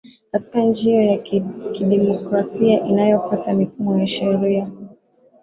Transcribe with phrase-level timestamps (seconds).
[0.31, 1.17] katika nchi hiyo ya
[1.71, 4.71] kidimokrasia inayofuata mifumo ya sheria